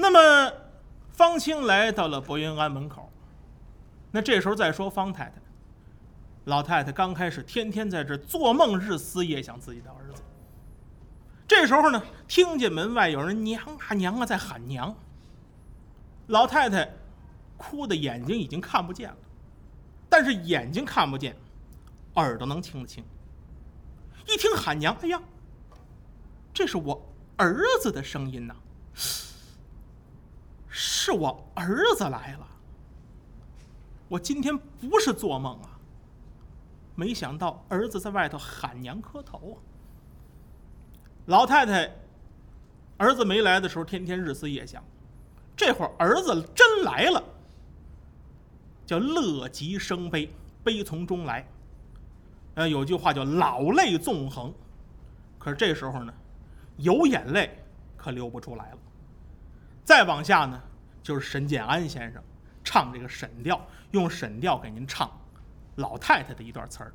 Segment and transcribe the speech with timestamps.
[0.00, 0.52] 那么
[1.10, 3.12] 方清来到了博云庵门口，
[4.10, 5.34] 那这时候再说方太太，
[6.44, 10.22] 老太太刚开始天天在这做梦，日思夜想自己的儿子。
[11.46, 14.94] 这时候呢，听见门外有人娘啊娘啊在喊娘。
[16.28, 16.90] 老太太
[17.58, 19.16] 哭的眼睛已经看不见了，
[20.08, 21.36] 但是眼睛看不见，
[22.14, 23.04] 耳朵能听得清。
[24.26, 25.20] 一听喊娘，哎呀，
[26.54, 27.06] 这是我
[27.36, 28.56] 儿子的声音呐！
[31.10, 32.46] 是我儿子来了。
[34.06, 35.76] 我今天不是做梦啊！
[36.94, 39.58] 没想到儿子在外头喊娘磕头啊！
[41.26, 41.92] 老太太，
[42.96, 44.82] 儿子没来的时候，天天日思夜想。
[45.56, 47.22] 这会儿儿子真来了，
[48.86, 51.44] 叫乐极生悲，悲从中来。
[52.54, 54.54] 呃，有句话叫老泪纵横，
[55.40, 56.14] 可是这时候呢，
[56.76, 57.58] 有眼泪
[57.96, 58.78] 可流不出来了。
[59.84, 60.60] 再往下呢，
[61.02, 62.22] 就是沈建安先生
[62.62, 65.10] 唱这个沈调，用沈调给您唱
[65.76, 66.92] 老太太的一段词儿。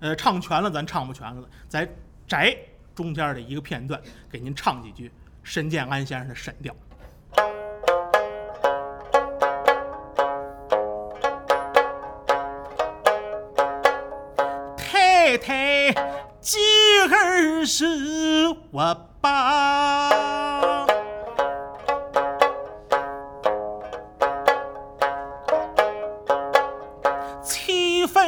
[0.00, 1.88] 呃，唱全了咱唱不全了，咱
[2.26, 2.56] 摘
[2.94, 6.74] 中间的一个片段给您唱几句沈建安先生的沈调。
[14.76, 15.92] 太太，
[16.40, 16.60] 今
[17.12, 17.84] 儿是
[18.70, 20.86] 我爸，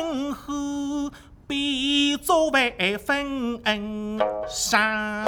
[0.02, 1.12] 七分后
[1.46, 3.60] 必作万分
[4.48, 5.24] 伤。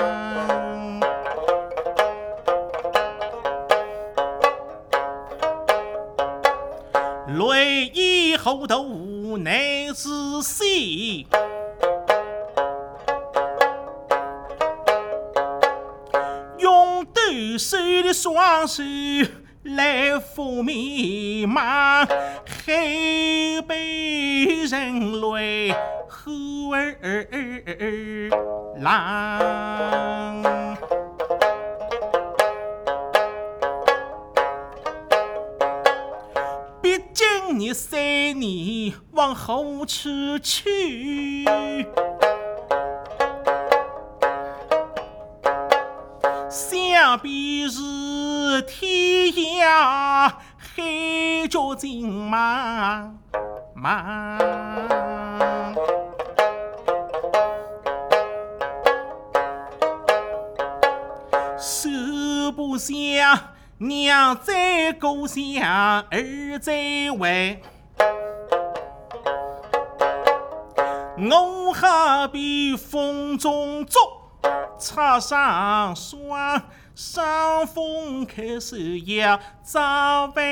[7.39, 11.27] 泪以后头无奈自息。
[16.59, 17.21] 用抖
[17.59, 18.83] 手的双手
[19.65, 22.05] 来抚面马，
[22.45, 25.75] 后被人来
[26.07, 27.27] 后儿
[28.79, 30.77] 郎。
[36.83, 37.99] 毕竟你三
[38.39, 41.45] 年往后去去。
[46.51, 47.81] 想必是
[48.63, 49.04] 天
[49.35, 53.11] 涯海角尽茫
[53.77, 54.39] 茫。
[61.59, 61.89] 手
[62.55, 63.39] 不想
[63.79, 67.61] 娘在故乡，儿在外，
[71.19, 74.14] 我何必风中捉？
[74.85, 76.63] 插上双，
[76.95, 80.45] 伤风开手要早办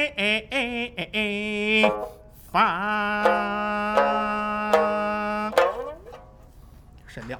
[2.51, 3.23] 法。
[7.07, 7.39] 神调。